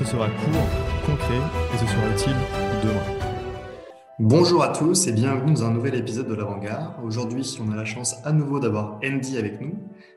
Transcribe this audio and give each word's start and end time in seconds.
Ce 0.00 0.06
sera 0.06 0.30
court, 0.30 0.66
concret 1.04 1.36
et 1.74 1.76
ce 1.76 1.86
sera 1.86 2.08
utile 2.10 2.36
demain. 2.82 3.84
Bonjour 4.18 4.62
à 4.62 4.68
tous 4.72 5.06
et 5.06 5.12
bienvenue 5.12 5.52
dans 5.52 5.64
un 5.64 5.74
nouvel 5.74 5.94
épisode 5.94 6.26
de 6.26 6.34
l'Avant-Garde. 6.34 6.94
Aujourd'hui, 7.04 7.58
on 7.60 7.70
a 7.70 7.76
la 7.76 7.84
chance 7.84 8.16
à 8.24 8.32
nouveau 8.32 8.60
d'avoir 8.60 8.98
Andy 9.04 9.36
avec 9.36 9.60
nous. 9.60 9.74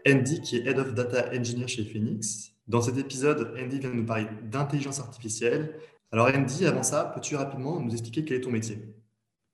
Andy 0.07 0.39
qui 0.39 0.55
est 0.55 0.65
Head 0.65 0.79
of 0.79 0.93
Data 0.93 1.25
Engineer 1.37 1.67
chez 1.67 1.83
Phoenix. 1.83 2.53
Dans 2.65 2.79
cet 2.79 2.97
épisode, 2.97 3.53
Andy 3.61 3.79
vient 3.79 3.93
nous 3.93 4.05
parler 4.05 4.27
d'intelligence 4.49 5.01
artificielle. 5.01 5.75
Alors 6.13 6.29
Andy, 6.33 6.65
avant 6.65 6.83
ça, 6.83 7.11
peux-tu 7.13 7.35
rapidement 7.35 7.81
nous 7.81 7.91
expliquer 7.91 8.23
quel 8.23 8.37
est 8.37 8.41
ton 8.41 8.51
métier? 8.51 8.77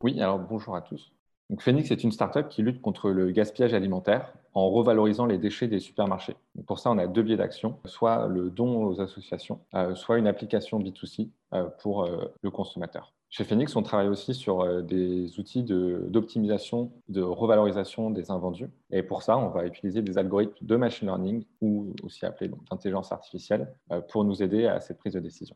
Oui, 0.04 0.22
alors 0.22 0.38
bonjour 0.38 0.76
à 0.76 0.82
tous. 0.82 1.12
Phoenix 1.58 1.90
est 1.90 2.04
une 2.04 2.12
startup 2.12 2.48
qui 2.48 2.62
lutte 2.62 2.80
contre 2.82 3.10
le 3.10 3.32
gaspillage 3.32 3.74
alimentaire 3.74 4.34
en 4.54 4.70
revalorisant 4.70 5.26
les 5.26 5.40
déchets 5.40 5.68
des 5.68 5.80
supermarchés. 5.80 6.36
pour 6.68 6.80
ça, 6.80 6.92
on 6.92 6.98
a 6.98 7.08
deux 7.08 7.24
biais 7.24 7.38
d'action, 7.38 7.80
soit 7.86 8.28
le 8.28 8.52
don 8.52 8.86
aux 8.86 9.02
associations, 9.02 9.60
euh, 9.74 9.96
soit 9.96 10.20
une 10.20 10.28
application 10.28 10.80
B2C 10.80 11.30
euh, 11.54 11.66
pour 11.82 12.04
euh, 12.04 12.26
le 12.42 12.52
consommateur. 12.52 13.14
Chez 13.32 13.44
Phoenix, 13.44 13.76
on 13.76 13.84
travaille 13.84 14.08
aussi 14.08 14.34
sur 14.34 14.84
des 14.84 15.40
outils 15.40 15.64
d'optimisation, 15.64 16.92
de, 17.10 17.22
revalorisation 17.22 18.10
des 18.10 18.32
invendus. 18.32 18.72
Et 18.92 19.04
pour 19.04 19.22
ça, 19.22 19.38
on 19.38 19.50
va 19.50 19.68
utiliser 19.68 20.02
des 20.02 20.18
algorithmes 20.18 20.66
de 20.66 20.76
machine 20.76 21.08
learning, 21.08 21.46
ou 21.62 21.94
aussi 22.02 22.26
appelés 22.26 22.50
d'intelligence 22.72 23.12
artificielle, 23.12 23.72
pour 24.10 24.24
nous 24.26 24.42
aider 24.42 24.66
à 24.66 24.80
cette 24.80 24.98
prise 24.98 25.14
de 25.14 25.20
décision. 25.20 25.56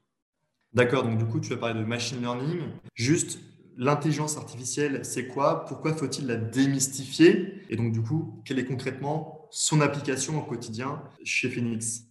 D'accord, 0.71 1.01
donc 1.01 1.17
du 1.17 1.25
coup, 1.25 1.39
tu 1.39 1.49
vas 1.49 1.57
parler 1.57 1.79
de 1.79 1.85
machine 1.85 2.21
learning. 2.21 2.61
Juste, 2.93 3.39
l'intelligence 3.77 4.37
artificielle, 4.37 5.03
c'est 5.03 5.27
quoi? 5.27 5.65
Pourquoi 5.65 5.93
faut-il 5.93 6.27
la 6.27 6.35
démystifier? 6.35 7.61
Et 7.69 7.75
donc, 7.75 7.91
du 7.91 8.01
coup, 8.01 8.41
quelle 8.45 8.59
est 8.59 8.65
concrètement 8.65 9.47
son 9.51 9.81
application 9.81 10.37
au 10.37 10.43
quotidien 10.43 11.01
chez 11.23 11.49
Phoenix? 11.49 12.07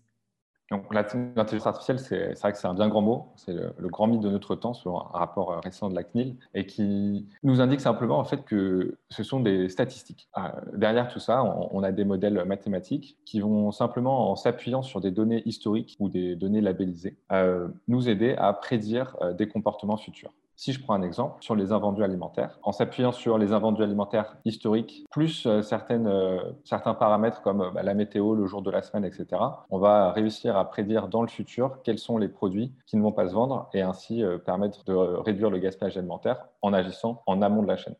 Donc, 0.72 0.86
l'intelligence 0.94 1.66
artificielle, 1.66 1.98
c'est 1.98 2.40
vrai 2.40 2.52
que 2.52 2.58
c'est 2.58 2.66
un 2.66 2.72
bien 2.72 2.88
grand 2.88 3.02
mot. 3.02 3.26
C'est 3.36 3.52
le, 3.52 3.88
grand 3.88 4.06
mythe 4.06 4.22
de 4.22 4.30
notre 4.30 4.54
temps, 4.54 4.72
selon 4.72 5.00
un 5.00 5.18
rapport 5.18 5.60
récent 5.62 5.90
de 5.90 5.94
la 5.94 6.02
CNIL, 6.02 6.36
et 6.54 6.64
qui 6.64 7.28
nous 7.42 7.60
indique 7.60 7.82
simplement 7.82 8.18
en 8.18 8.24
fait 8.24 8.42
que 8.42 8.96
ce 9.10 9.22
sont 9.22 9.40
des 9.40 9.68
statistiques. 9.68 10.30
Euh, 10.38 10.48
derrière 10.74 11.08
tout 11.08 11.18
ça, 11.18 11.44
on, 11.44 11.82
a 11.82 11.92
des 11.92 12.06
modèles 12.06 12.42
mathématiques 12.46 13.18
qui 13.26 13.40
vont 13.40 13.70
simplement, 13.70 14.30
en 14.30 14.36
s'appuyant 14.36 14.80
sur 14.80 15.02
des 15.02 15.10
données 15.10 15.42
historiques 15.44 15.96
ou 16.00 16.08
des 16.08 16.36
données 16.36 16.62
labellisées, 16.62 17.18
euh, 17.32 17.68
nous 17.86 18.08
aider 18.08 18.34
à 18.38 18.54
prédire 18.54 19.14
euh, 19.20 19.34
des 19.34 19.48
comportements 19.48 19.98
futurs. 19.98 20.32
Si 20.56 20.72
je 20.72 20.80
prends 20.80 20.94
un 20.94 21.02
exemple 21.02 21.42
sur 21.42 21.56
les 21.56 21.72
invendus 21.72 22.04
alimentaires, 22.04 22.58
en 22.62 22.72
s'appuyant 22.72 23.12
sur 23.12 23.38
les 23.38 23.52
invendus 23.52 23.82
alimentaires 23.82 24.36
historiques, 24.44 25.04
plus 25.10 25.46
euh, 25.46 25.62
euh, 25.90 26.40
certains 26.64 26.94
paramètres 26.94 27.42
comme 27.42 27.62
euh, 27.62 27.70
bah, 27.70 27.82
la 27.82 27.94
météo, 27.94 28.34
le 28.34 28.46
jour 28.46 28.62
de 28.62 28.70
la 28.70 28.82
semaine, 28.82 29.04
etc., 29.04 29.26
on 29.70 29.78
va 29.78 30.12
réussir 30.12 30.56
à 30.56 30.68
prédire 30.68 31.08
dans 31.08 31.22
le 31.22 31.28
futur 31.28 31.78
quels 31.82 31.98
sont 31.98 32.18
les 32.18 32.28
produits 32.28 32.72
qui 32.86 32.96
ne 32.96 33.02
vont 33.02 33.12
pas 33.12 33.28
se 33.28 33.34
vendre 33.34 33.68
et 33.72 33.80
ainsi 33.80 34.22
permettre 34.44 34.84
de 34.84 34.94
réduire 34.94 35.50
le 35.50 35.58
gaspillage 35.58 35.96
alimentaire 35.96 36.44
en 36.60 36.72
agissant 36.72 37.22
en 37.26 37.42
amont 37.42 37.62
de 37.62 37.68
la 37.68 37.76
chaîne. 37.76 37.96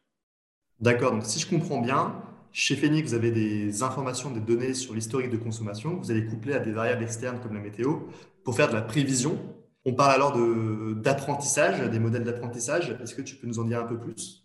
D'accord, 0.80 1.12
donc 1.12 1.24
si 1.24 1.40
je 1.40 1.48
comprends 1.48 1.80
bien, 1.80 2.14
chez 2.52 2.76
Phoenix, 2.76 3.10
vous 3.10 3.14
avez 3.14 3.30
des 3.30 3.82
informations, 3.82 4.30
des 4.30 4.40
données 4.40 4.74
sur 4.74 4.94
l'historique 4.94 5.30
de 5.30 5.36
consommation, 5.36 5.96
vous 5.96 6.10
allez 6.10 6.26
coupler 6.26 6.54
à 6.54 6.58
des 6.58 6.72
variables 6.72 7.02
externes 7.02 7.38
comme 7.40 7.54
la 7.54 7.60
météo 7.60 8.00
pour 8.44 8.54
faire 8.54 8.68
de 8.68 8.74
la 8.74 8.82
prévision 8.82 9.38
on 9.84 9.94
parle 9.94 10.14
alors 10.14 10.36
d'apprentissage, 10.96 11.80
des 11.90 11.98
modèles 11.98 12.24
d'apprentissage. 12.24 12.96
Est-ce 13.02 13.14
que 13.14 13.22
tu 13.22 13.36
peux 13.36 13.46
nous 13.46 13.58
en 13.58 13.64
dire 13.64 13.80
un 13.80 13.86
peu 13.86 13.98
plus? 13.98 14.42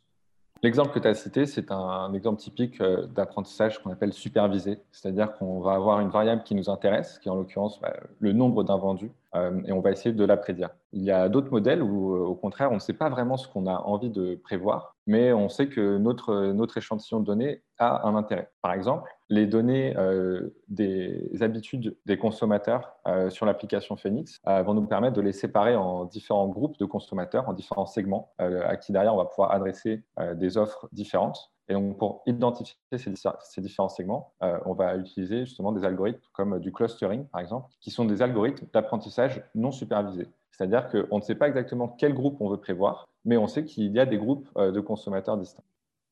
L'exemple 0.63 0.91
que 0.91 0.99
tu 0.99 1.07
as 1.07 1.13
cité, 1.13 1.45
c'est 1.45 1.71
un, 1.71 2.13
exemple 2.13 2.41
typique 2.41 2.81
euh, 2.81 3.05
d'apprentissage 3.05 3.81
qu'on 3.81 3.91
appelle 3.91 4.11
supervisé. 4.11 4.79
C'est-à-dire 4.91 5.33
qu'on 5.33 5.59
va 5.59 5.73
avoir 5.73 5.99
une 5.99 6.09
variable 6.09 6.41
qui 6.43 6.55
nous 6.55 6.69
intéresse, 6.69 7.19
qui 7.19 7.27
est 7.27 7.31
en 7.31 7.35
l'occurrence 7.35 7.79
bah, 7.79 7.93
le 8.19 8.33
nombre 8.33 8.63
d'invendus, 8.63 9.11
euh, 9.37 9.61
et 9.65 9.71
on 9.71 9.81
va 9.81 9.91
essayer 9.91 10.13
de 10.13 10.25
la 10.25 10.37
prédire. 10.37 10.69
Il 10.93 11.03
y 11.03 11.11
a 11.11 11.29
d'autres 11.29 11.51
modèles 11.51 11.81
où, 11.81 12.15
euh, 12.15 12.19
au 12.19 12.35
contraire, 12.35 12.71
on 12.71 12.75
ne 12.75 12.79
sait 12.79 12.93
pas 12.93 13.09
vraiment 13.09 13.37
ce 13.37 13.47
qu'on 13.47 13.67
a 13.67 13.77
envie 13.81 14.09
de 14.09 14.35
prévoir, 14.35 14.95
mais 15.05 15.33
on 15.33 15.49
sait 15.49 15.67
que 15.67 15.97
notre, 15.97 16.51
notre 16.53 16.77
échantillon 16.77 17.19
de 17.19 17.25
données 17.25 17.63
a 17.77 18.07
un 18.07 18.15
intérêt. 18.15 18.49
Par 18.61 18.73
exemple, 18.73 19.09
les 19.29 19.45
données 19.45 19.95
euh, 19.97 20.55
des 20.67 21.29
habitudes 21.41 21.97
des 22.05 22.17
consommateurs 22.17 22.93
sur 23.29 23.45
l'application 23.45 23.95
Phoenix 23.95 24.39
vont 24.45 24.73
nous 24.73 24.85
permettre 24.85 25.15
de 25.15 25.21
les 25.21 25.33
séparer 25.33 25.75
en 25.75 26.05
différents 26.05 26.47
groupes 26.47 26.77
de 26.79 26.85
consommateurs, 26.85 27.47
en 27.47 27.53
différents 27.53 27.85
segments, 27.85 28.33
à 28.37 28.75
qui 28.77 28.91
derrière 28.91 29.13
on 29.13 29.17
va 29.17 29.25
pouvoir 29.25 29.51
adresser 29.51 30.03
des 30.35 30.57
offres 30.57 30.87
différentes. 30.91 31.51
Et 31.69 31.73
donc, 31.73 31.97
pour 31.97 32.23
identifier 32.25 32.78
ces, 32.95 33.61
différents 33.61 33.89
segments, 33.89 34.33
euh, 34.41 34.57
on 34.66 34.73
va 34.73 34.95
utiliser 34.95 35.45
justement 35.45 35.72
des 35.72 35.83
algorithmes 35.83 36.22
comme 36.31 36.59
du 36.59 36.72
clustering, 36.72 37.25
par 37.25 37.41
exemple, 37.41 37.69
qui 37.81 37.91
sont 37.91 38.05
des 38.05 38.22
algorithmes 38.22 38.67
d'apprentissage 38.73 39.44
non 39.53 39.72
supervisés. 39.72 40.28
C'est-à-dire 40.51 40.88
qu'on 40.89 41.17
ne 41.17 41.23
sait 41.23 41.35
pas 41.35 41.47
exactement 41.47 41.88
quel 41.88 42.13
groupe 42.13 42.38
on 42.39 42.50
veut 42.50 42.57
prévoir, 42.57 43.07
mais 43.25 43.38
on 43.38 43.47
sait 43.47 43.66
qu'il 43.66 43.91
y 43.91 44.00
a 44.00 44.05
des 44.05 44.17
groupes 44.17 44.50
euh, 44.57 44.72
de 44.72 44.79
consommateurs 44.79 45.38
distincts. 45.38 45.63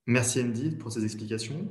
Merci 0.08 0.42
Andy 0.42 0.72
pour 0.72 0.92
ces 0.92 1.04
explications. 1.04 1.66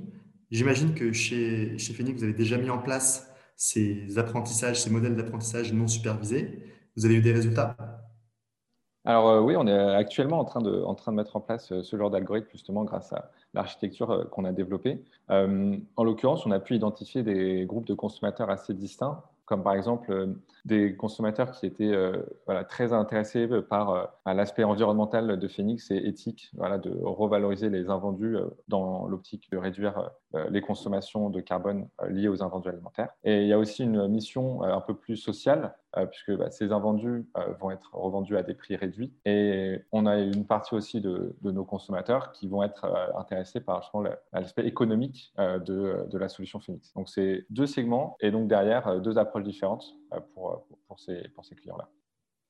J'imagine 0.50 0.94
que 0.94 1.12
chez, 1.12 1.78
chez 1.78 1.92
Phoenix, 1.92 2.18
vous 2.18 2.24
avez 2.24 2.32
déjà 2.32 2.56
mis 2.56 2.70
en 2.70 2.78
place 2.78 3.32
ces 3.56 4.18
apprentissages, 4.18 4.80
ces 4.80 4.90
modèles 4.90 5.14
d'apprentissage 5.14 5.72
non 5.72 5.86
supervisés. 5.86 6.58
Vous 6.96 7.04
avez 7.04 7.16
eu 7.16 7.20
des 7.20 7.32
résultats 7.32 7.76
alors 9.04 9.28
euh, 9.28 9.40
oui, 9.40 9.54
on 9.56 9.66
est 9.66 9.78
actuellement 9.94 10.40
en 10.40 10.44
train 10.44 10.62
de, 10.62 11.10
mettre 11.10 11.36
en 11.36 11.40
place 11.40 11.72
euh, 11.72 11.82
ce 11.82 11.96
genre 11.96 12.10
d'algorithme 12.10 12.48
justement 12.50 12.84
grâce 12.84 13.12
à 13.12 13.30
l'architecture 13.52 14.10
euh, 14.10 14.24
qu'on 14.24 14.44
a 14.44 14.52
développée. 14.52 15.04
en 15.28 16.04
l'occurrence, 16.04 16.46
on 16.46 16.50
a 16.50 16.60
pu 16.60 16.74
identifier 16.74 17.22
des 17.22 17.66
groupes 17.66 17.86
de 17.86 17.94
consommateurs 17.94 18.50
assez 18.50 18.72
distincts, 18.72 19.22
comme 19.44 19.62
par 19.62 19.74
exemple 19.74 20.28
des 20.64 20.96
consommateurs 20.96 21.50
qui 21.50 21.66
étaient 21.66 21.94
très 22.68 22.94
intéressés 22.94 23.46
par 23.68 24.08
l'aspect 24.24 24.64
environnemental 24.64 25.38
de 25.38 25.48
Phoenix 25.48 25.90
et 25.90 25.96
éthique, 25.96 26.50
de 26.54 27.04
revaloriser 27.04 27.68
les 27.68 27.90
invendus 27.90 28.38
dans 28.68 29.06
l'optique 29.06 29.50
de 29.50 29.58
réduire 29.58 30.10
les 30.48 30.62
consommations 30.62 31.28
de 31.28 31.40
carbone 31.40 31.88
liées 32.08 32.28
aux 32.28 32.42
invendus 32.42 32.70
alimentaires. 32.70 33.10
Et 33.24 33.42
il 33.42 33.48
y 33.48 33.52
a 33.52 33.58
aussi 33.58 33.82
une 33.82 34.08
mission 34.08 34.62
un 34.62 34.80
peu 34.80 34.94
plus 34.94 35.16
sociale 35.16 35.74
puisque 36.06 36.36
bah, 36.36 36.50
ces 36.50 36.72
invendus 36.72 37.26
euh, 37.36 37.52
vont 37.60 37.70
être 37.70 37.94
revendus 37.94 38.36
à 38.36 38.42
des 38.42 38.54
prix 38.54 38.76
réduits. 38.76 39.12
Et 39.24 39.80
on 39.92 40.06
a 40.06 40.18
une 40.18 40.46
partie 40.46 40.74
aussi 40.74 41.00
de, 41.00 41.34
nos 41.42 41.64
consommateurs 41.64 42.32
qui 42.32 42.48
vont 42.48 42.62
être 42.62 42.84
euh, 42.84 43.18
intéressés 43.18 43.60
par 43.60 43.92
l'aspect 44.32 44.66
économique 44.66 45.32
de, 45.38 46.18
la 46.18 46.28
solution 46.28 46.60
Phoenix. 46.60 46.92
Donc, 46.94 47.08
c'est 47.08 47.46
deux 47.50 47.66
segments 47.66 48.16
et 48.20 48.30
donc 48.30 48.48
derrière, 48.48 49.00
deux 49.00 49.18
approches 49.18 49.44
différentes 49.44 49.84
pour 50.34 50.64
ces, 50.98 51.28
pour 51.34 51.44
ces 51.44 51.54
clients-là. 51.54 51.88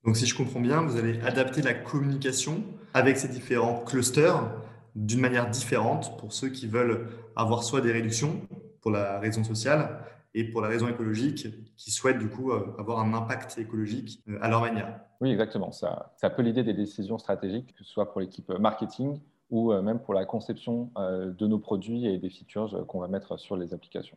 Donc, 0.04 0.16
si 0.16 0.26
je 0.26 0.36
comprends 0.36 0.60
bien, 0.60 0.82
vous 0.82 0.98
allez 0.98 1.18
adapter 1.22 1.62
la 1.62 1.72
communication 1.72 2.62
avec 2.92 3.16
ces 3.16 3.28
différents 3.28 3.80
clusters 3.80 4.50
d'une 4.94 5.20
manière 5.20 5.48
différente 5.48 6.16
pour 6.18 6.32
ceux 6.32 6.48
qui 6.50 6.66
veulent 6.66 7.08
avoir 7.36 7.64
soit 7.64 7.80
des 7.80 7.90
réductions 7.90 8.40
pour 8.80 8.90
la 8.90 9.18
raison 9.18 9.42
sociale, 9.42 9.98
et 10.34 10.44
pour 10.44 10.60
la 10.60 10.68
raison 10.68 10.88
écologique, 10.88 11.46
qui 11.76 11.90
souhaitent 11.90 12.18
du 12.18 12.28
coup 12.28 12.50
euh, 12.50 12.74
avoir 12.78 12.98
un 12.98 13.14
impact 13.14 13.56
écologique 13.58 14.20
euh, 14.28 14.38
à 14.42 14.48
leur 14.48 14.60
manière. 14.60 15.00
Oui, 15.20 15.30
exactement. 15.30 15.70
Ça, 15.70 16.12
ça 16.16 16.28
peut 16.28 16.42
l'idée 16.42 16.64
des 16.64 16.74
décisions 16.74 17.18
stratégiques, 17.18 17.74
que 17.74 17.84
ce 17.84 17.90
soit 17.90 18.10
pour 18.10 18.20
l'équipe 18.20 18.50
marketing 18.58 19.20
ou 19.50 19.72
euh, 19.72 19.80
même 19.80 20.00
pour 20.00 20.12
la 20.12 20.24
conception 20.24 20.90
de 20.96 21.46
nos 21.46 21.58
produits 21.58 22.06
et 22.06 22.18
des 22.18 22.30
features 22.30 22.84
qu'on 22.88 22.98
va 22.98 23.08
mettre 23.08 23.38
sur 23.38 23.56
les 23.56 23.72
applications. 23.72 24.16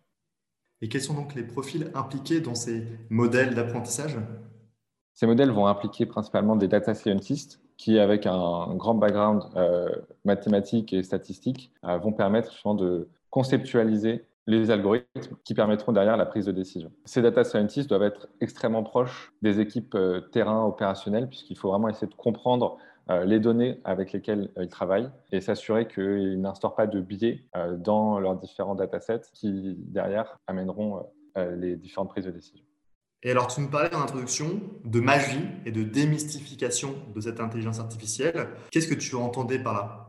Et 0.82 0.90
quels 0.90 1.02
sont 1.02 1.14
donc 1.14 1.36
les 1.36 1.44
profils 1.44 1.92
impliqués 1.94 2.40
dans 2.40 2.56
ces 2.56 2.86
modèles 3.10 3.54
d'apprentissage? 3.54 4.18
Ces 5.14 5.26
modèles 5.26 5.52
vont 5.52 5.68
impliquer 5.68 6.06
principalement 6.06 6.56
des 6.56 6.68
data 6.68 6.94
scientists 6.94 7.60
qui, 7.78 8.00
avec 8.00 8.26
un 8.26 8.74
grand 8.76 8.96
background 8.96 9.44
mathématique 10.24 10.94
et 10.94 11.04
statistique, 11.04 11.72
vont 11.84 12.14
permettre 12.14 12.52
justement 12.52 12.76
de 12.76 13.10
conceptualiser 13.32 14.24
les 14.48 14.72
algorithmes 14.72 15.36
qui 15.44 15.54
permettront 15.54 15.92
derrière 15.92 16.18
la 16.18 16.26
prise 16.26 16.46
de 16.46 16.52
décision. 16.52 16.92
Ces 17.06 17.22
data 17.22 17.44
scientists 17.44 17.90
doivent 17.90 18.04
être 18.04 18.30
extrêmement 18.40 18.84
proches 18.84 19.34
des 19.42 19.60
équipes 19.60 19.94
euh, 19.96 20.22
terrain 20.22 20.64
opérationnelles 20.64 21.28
puisqu'il 21.28 21.58
faut 21.58 21.70
vraiment 21.70 21.90
essayer 21.90 22.08
de 22.08 22.16
comprendre 22.16 22.78
euh, 23.10 23.26
les 23.26 23.40
données 23.40 23.82
avec 23.84 24.14
lesquelles 24.14 24.50
euh, 24.58 24.64
ils 24.64 24.70
travaillent 24.70 25.10
et 25.34 25.42
s'assurer 25.42 25.88
qu'ils 25.88 26.40
n'instaurent 26.40 26.76
pas 26.76 26.88
de 26.88 27.02
biais 27.02 27.44
dans 27.78 28.20
leurs 28.20 28.38
différents 28.38 28.76
datasets 28.76 29.30
qui 29.34 29.76
derrière 29.78 30.40
amèneront 30.48 31.06
les 31.36 31.76
différentes 31.76 32.10
prises 32.10 32.26
de 32.26 32.32
décision. 32.32 32.64
Et 33.22 33.32
alors, 33.32 33.48
tu 33.48 33.62
nous 33.62 33.70
parlais 33.70 33.94
en 33.94 34.02
introduction 34.02 34.60
de 34.86 35.00
magie 35.00 35.46
et 35.66 35.72
de 35.72 35.84
démystification 35.84 36.96
de 37.16 37.22
cette 37.22 37.40
intelligence 37.40 37.80
artificielle. 37.80 38.48
Qu'est-ce 38.72 38.88
que 38.88 38.96
tu 38.96 39.16
entendais 39.16 39.60
par 39.60 39.74
là? 39.74 40.08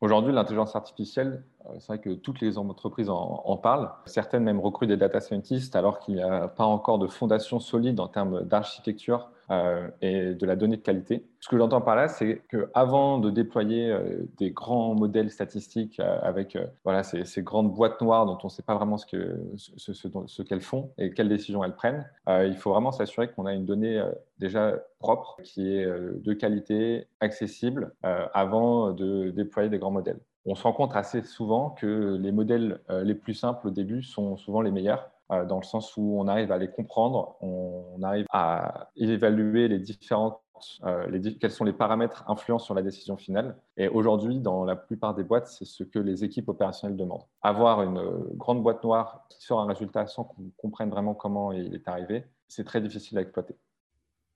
Aujourd'hui, 0.00 0.32
l'intelligence 0.32 0.76
artificielle, 0.76 1.44
c'est 1.78 1.86
vrai 1.86 1.98
que 1.98 2.10
toutes 2.10 2.40
les 2.40 2.58
entreprises 2.58 3.10
en, 3.10 3.56
parlent. 3.56 3.90
Certaines 4.06 4.44
même 4.44 4.60
recrutent 4.60 4.88
des 4.88 4.96
data 4.96 5.20
scientists 5.20 5.76
alors 5.76 5.98
qu'il 5.98 6.14
n'y 6.14 6.22
a 6.22 6.48
pas 6.48 6.64
encore 6.64 6.98
de 6.98 7.06
fondation 7.06 7.60
solide 7.60 8.00
en 8.00 8.08
termes 8.08 8.42
d'architecture 8.44 9.30
euh, 9.50 9.88
et 10.02 10.34
de 10.34 10.46
la 10.46 10.56
donnée 10.56 10.76
de 10.76 10.82
qualité. 10.82 11.24
Ce 11.40 11.48
que 11.48 11.56
j'entends 11.56 11.80
par 11.80 11.94
là, 11.94 12.08
c'est 12.08 12.42
qu'avant 12.48 13.18
de 13.18 13.30
déployer 13.30 13.90
euh, 13.90 14.26
des 14.38 14.50
grands 14.50 14.94
modèles 14.94 15.30
statistiques 15.30 16.00
euh, 16.00 16.18
avec 16.22 16.58
voilà, 16.84 17.04
ces, 17.04 17.42
grandes 17.42 17.72
boîtes 17.72 18.00
noires 18.00 18.26
dont 18.26 18.38
on 18.42 18.48
ne 18.48 18.50
sait 18.50 18.64
pas 18.64 18.74
vraiment 18.74 18.96
ce 18.96 19.06
qu'elles 19.06 19.40
ce, 19.56 19.92
ce, 19.92 20.42
qu'elles 20.42 20.62
font 20.62 20.90
et 20.98 21.12
quelles 21.12 21.28
décisions 21.28 21.62
elles 21.62 21.76
prennent, 21.76 22.08
il 22.26 22.56
faut 22.56 22.72
vraiment 22.72 22.92
s'assurer 22.92 23.30
qu'on 23.30 23.46
a 23.46 23.52
une 23.52 23.64
donnée 23.64 24.02
déjà 24.38 24.74
propre, 24.98 25.36
qui 25.44 25.76
est 25.76 25.86
de 25.86 26.32
qualité, 26.32 27.06
accessible, 27.20 27.92
avant 28.02 28.92
de 28.92 29.30
déployer 29.30 29.68
des 29.68 29.78
grands 29.78 29.90
modèles 29.90 30.18
on 30.46 30.54
se 30.54 30.62
rend 30.62 30.72
compte 30.72 30.96
assez 30.96 31.22
souvent 31.22 31.70
que 31.70 32.16
les 32.20 32.32
modèles 32.32 32.80
les 32.88 33.14
plus 33.14 33.34
simples 33.34 33.68
au 33.68 33.70
début 33.70 34.02
sont 34.02 34.36
souvent 34.36 34.60
les 34.60 34.70
meilleurs 34.70 35.10
euh, 35.32 35.44
dans 35.44 35.58
le 35.58 35.64
sens 35.64 35.96
où 35.96 36.16
on 36.18 36.28
arrive 36.28 36.52
à 36.52 36.58
les 36.58 36.70
comprendre, 36.70 37.36
on 37.40 38.00
arrive 38.02 38.26
à 38.30 38.90
évaluer 38.96 39.68
les 39.68 39.78
différentes 39.78 40.40
euh, 40.84 41.20
quels 41.38 41.50
sont 41.50 41.64
les 41.64 41.72
paramètres 41.74 42.24
influents 42.28 42.58
sur 42.58 42.74
la 42.74 42.80
décision 42.80 43.18
finale. 43.18 43.58
Et 43.76 43.88
aujourd'hui, 43.88 44.40
dans 44.40 44.64
la 44.64 44.74
plupart 44.74 45.14
des 45.14 45.22
boîtes, 45.22 45.48
c'est 45.48 45.66
ce 45.66 45.84
que 45.84 45.98
les 45.98 46.24
équipes 46.24 46.48
opérationnelles 46.48 46.96
demandent. 46.96 47.26
Avoir 47.42 47.82
une 47.82 47.98
euh, 47.98 48.32
grande 48.34 48.62
boîte 48.62 48.82
noire 48.82 49.26
qui 49.28 49.44
sort 49.44 49.60
un 49.60 49.66
résultat 49.66 50.06
sans 50.06 50.24
qu'on 50.24 50.50
comprenne 50.56 50.88
vraiment 50.88 51.14
comment 51.14 51.52
il 51.52 51.74
est 51.74 51.88
arrivé, 51.88 52.24
c'est 52.48 52.64
très 52.64 52.80
difficile 52.80 53.18
à 53.18 53.20
exploiter. 53.20 53.56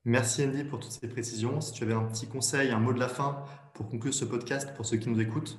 Merci 0.05 0.45
Andy 0.45 0.65
pour 0.65 0.81
toutes 0.81 0.93
ces 0.93 1.09
précisions. 1.09 1.61
Si 1.61 1.73
tu 1.73 1.85
avais 1.85 1.95
un 1.95 2.05
petit 2.05 2.27
conseil, 2.27 2.71
un 2.71 2.81
mot 2.81 2.93
de 2.93 3.01
la 3.01 3.09
fin 3.09 3.45
pour 3.73 3.89
conclure 3.89 4.13
ce 4.13 4.25
podcast 4.25 4.75
pour 4.75 4.85
ceux 4.85 4.97
qui 4.97 5.09
nous 5.09 5.21
écoutent. 5.21 5.59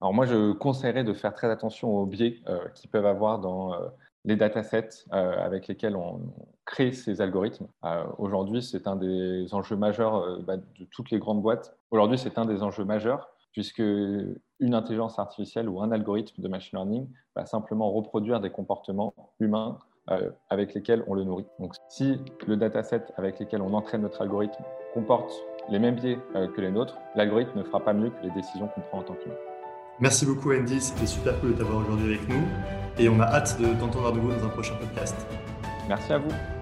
Alors 0.00 0.12
moi, 0.12 0.26
je 0.26 0.52
conseillerais 0.52 1.04
de 1.04 1.12
faire 1.14 1.32
très 1.32 1.50
attention 1.50 1.90
aux 1.90 2.06
biais 2.06 2.42
qu'ils 2.74 2.90
peuvent 2.90 3.06
avoir 3.06 3.38
dans 3.38 3.72
les 4.26 4.36
datasets 4.36 5.06
euh, 5.12 5.32
avec 5.38 5.68
lesquels 5.68 5.96
on, 5.96 6.20
crée 6.66 6.90
ces 6.90 7.20
algorithmes. 7.20 7.68
Euh, 7.84 8.04
aujourd'hui, 8.18 8.60
c'est 8.60 8.88
un 8.88 8.96
des 8.96 9.54
enjeux 9.54 9.76
majeurs 9.76 10.16
euh, 10.16 10.42
bah, 10.44 10.56
de 10.56 10.84
toutes 10.90 11.12
les 11.12 11.20
grandes 11.20 11.40
boîtes. 11.40 11.78
Aujourd'hui, 11.92 12.18
c'est 12.18 12.38
un 12.38 12.44
des 12.44 12.64
enjeux 12.64 12.84
majeurs 12.84 13.28
puisque 13.52 13.78
une 13.78 14.74
intelligence 14.74 15.20
artificielle 15.20 15.68
ou 15.68 15.80
un 15.80 15.92
algorithme 15.92 16.42
de 16.42 16.48
machine 16.48 16.76
learning 16.76 17.08
va 17.36 17.46
simplement 17.46 17.90
reproduire 17.92 18.40
des 18.40 18.50
comportements 18.50 19.14
humains 19.40 19.78
avec 20.50 20.74
lesquels 20.74 21.02
on 21.08 21.14
le 21.14 21.24
nourrit. 21.24 21.46
Donc, 21.58 21.74
si 21.88 22.20
le 22.46 22.56
dataset 22.56 23.06
avec 23.16 23.40
lequel 23.40 23.62
on 23.62 23.72
entraîne 23.72 24.02
notre 24.02 24.20
algorithme 24.20 24.62
comporte 24.92 25.32
les 25.70 25.78
mêmes 25.78 25.96
biais 25.96 26.18
que 26.34 26.60
les 26.60 26.70
nôtres, 26.70 26.98
l'algorithme 27.14 27.58
ne 27.58 27.64
fera 27.64 27.80
pas 27.80 27.94
mieux 27.94 28.10
que 28.10 28.22
les 28.22 28.30
décisions 28.32 28.68
qu'on 28.68 28.82
prend 28.82 28.98
en 28.98 29.02
tant 29.04 29.14
qu'humain. 29.14 29.55
Merci 29.98 30.26
beaucoup 30.26 30.52
Andy, 30.52 30.80
c'était 30.80 31.06
super 31.06 31.38
cool 31.40 31.52
de 31.52 31.58
t'avoir 31.58 31.78
aujourd'hui 31.78 32.14
avec 32.14 32.28
nous 32.28 32.46
et 32.98 33.08
on 33.08 33.18
a 33.20 33.24
hâte 33.24 33.58
de 33.60 33.72
t'entendre 33.74 34.08
à 34.08 34.12
nouveau 34.12 34.32
dans 34.32 34.44
un 34.44 34.50
prochain 34.50 34.74
podcast. 34.74 35.16
Merci 35.88 36.12
à 36.12 36.18
vous. 36.18 36.55